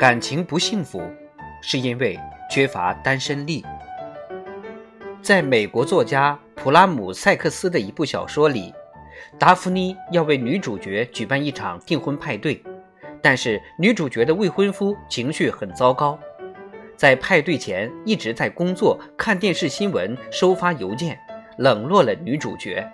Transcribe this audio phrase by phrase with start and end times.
[0.00, 1.02] 感情不幸福，
[1.60, 2.18] 是因为
[2.50, 3.62] 缺乏单身力。
[5.20, 8.72] 在美国作家普拉姆塞克斯的一部小说里，
[9.38, 12.62] 达芙妮要为女主角举办一场订婚派对，
[13.20, 16.18] 但是女主角的未婚夫情绪很糟糕，
[16.96, 21.20] 在派对前一直在工作、看电视新闻、收发邮件，
[21.58, 22.90] 冷落了女主角。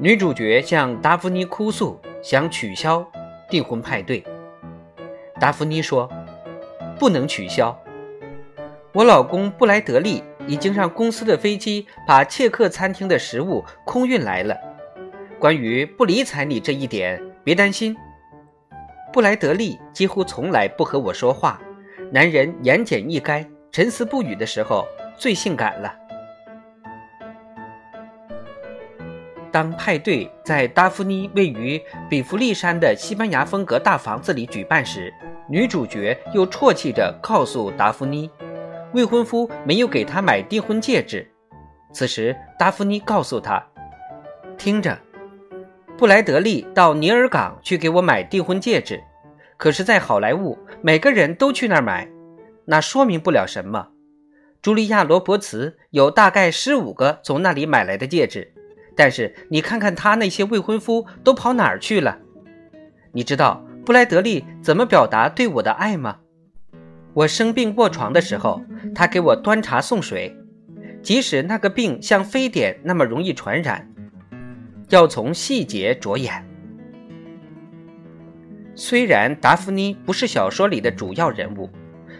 [0.00, 3.06] 女主角向达芙妮哭诉，想取消
[3.50, 4.24] 订婚派对。
[5.40, 6.10] 达芙妮说
[6.98, 7.76] ：“不能取消。
[8.92, 14.56] 我老公布莱德利已经让公司的飞机把切克餐厅的食物空运来了。
[15.38, 17.96] 关于不理睬你这一点，别担心。
[19.12, 21.60] 布莱德利几乎从来不和我说话，
[22.10, 24.84] 男人言简意赅、沉思不语的时候
[25.16, 25.94] 最性感了。”
[29.50, 35.12] 当派对在达芙妮位于比弗利山的西班牙风格大房子里举办时，
[35.48, 38.30] 女主角又啜泣着告诉达芙妮，
[38.92, 41.26] 未婚夫没有给她买订婚戒指。
[41.92, 43.64] 此时，达芙妮告诉他
[44.58, 44.98] ：“听着，
[45.96, 49.02] 布莱德利到尼尔港去给我买订婚戒指，
[49.56, 52.06] 可是，在好莱坞，每个人都去那儿买，
[52.66, 53.88] 那说明不了什么。
[54.62, 58.52] 茱莉亚·罗伯茨有大概十五个从那里买来的戒指。”
[58.98, 62.18] 但是你看看他那些未婚夫都跑哪儿去了？
[63.12, 66.18] 你知道布莱德利怎么表达对我的爱吗？
[67.14, 68.60] 我生病卧床的时候，
[68.96, 70.36] 他给我端茶送水，
[71.00, 73.88] 即使那个病像非典那么容易传染，
[74.88, 76.44] 要从细节着眼。
[78.74, 81.70] 虽然达芙妮不是小说里的主要人物，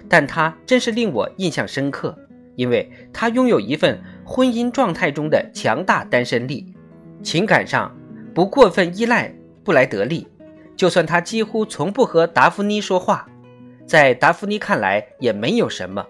[0.08, 2.16] 但她真是令我印象深刻。
[2.54, 6.74] 因为她拥有一份婚姻状态中的强大单身力，
[7.22, 7.96] 情感上
[8.34, 10.28] 不过分依赖布莱德利，
[10.76, 13.26] 就算他几乎从不和达芙妮说话，
[13.86, 16.06] 在达芙妮看来也没有什么。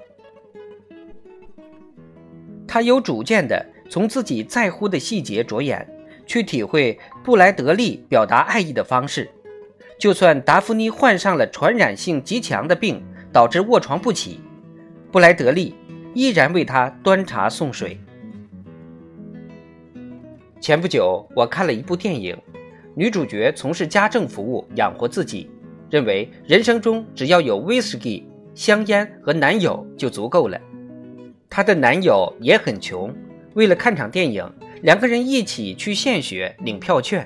[2.67, 5.89] 他有主见的从自己在乎的细节着眼，
[6.27, 9.31] 去体会布莱德利表达爱意的方式，
[9.97, 13.01] 就算达芙妮患上了传染性极强的病，
[13.33, 14.41] 导致卧床不起，
[15.13, 15.77] 布莱德利。
[16.15, 17.97] 依然为他端茶送水。
[20.61, 22.37] 前不久，我看了一部电影，
[22.95, 25.49] 女主角从事家政服务养活自己，
[25.89, 30.61] 认为人生中只要有威士忌、香烟和男友就足够了。
[31.49, 33.15] 她的男友也很穷，
[33.55, 34.45] 为了看场电影，
[34.83, 37.25] 两个人一起去献血领票券。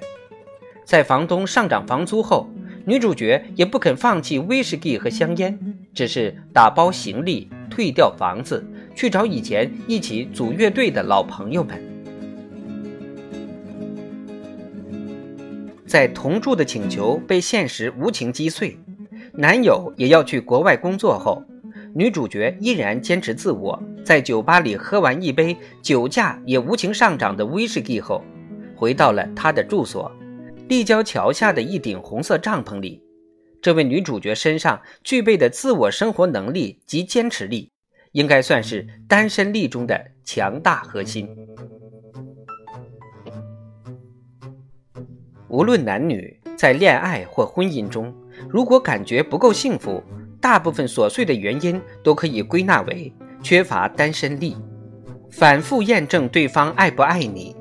[0.85, 2.49] 在房东上涨房租后，
[2.85, 5.59] 女主角也不肯放弃威士忌和香烟，
[5.95, 8.63] 只是打包行李退掉房子。
[8.95, 11.92] 去找以前一起组乐队的老朋友们。
[15.93, 18.79] 在同住的请求被现实无情击碎，
[19.35, 21.45] 男友也要去国外工作后，
[21.95, 28.25] 女主角依然坚持自我，在酒吧里喝完一杯酒价也无情上涨的威士忌后，
[28.75, 30.11] 回到了她的住所——
[30.67, 33.03] 立交桥下的一顶红色帐篷里。
[33.61, 37.71] 这位女主角身上具备的自我生活能力及坚持力。
[38.13, 41.29] 应该算是单身力中的强大核心。
[45.53, 48.11] 无论男女，在恋爱或婚姻中，
[48.49, 50.03] 如果感觉不够幸福，
[50.41, 54.57] 大部分琐碎的原因都可以归纳为缺乏单身力。
[55.31, 57.55] 反复验证对方爱不爱你，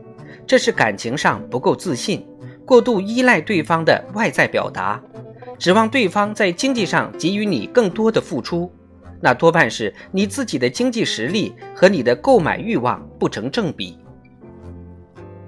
[0.48, 2.26] 这是感情上不够自信，
[2.66, 5.04] 过度依赖对方的外在表达，
[5.60, 8.72] 指望对方在经济上给予你更多的付出。
[9.20, 13.98] 那多半是你自己的经济实力和你的购买欲望不成正比。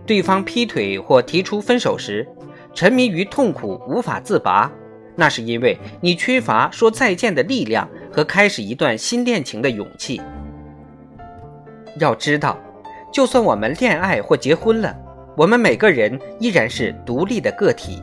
[0.06, 2.28] 对方劈腿或提出分手时，
[2.74, 4.72] 沉迷于痛苦无法自拔，
[5.16, 10.22] 那是因为你缺乏说再见的力量和开始一段新恋情的勇气。
[12.00, 12.58] 要知道，
[13.12, 14.96] 就算我们恋爱或结婚了，
[15.38, 18.02] 我们每个人依然是独立的个体，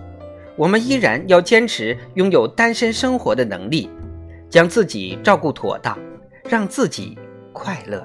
[0.56, 3.90] 我们依然要坚持拥有单身生活的能力。
[4.48, 5.96] 将自己照顾妥当，
[6.48, 7.16] 让自己
[7.52, 8.04] 快乐。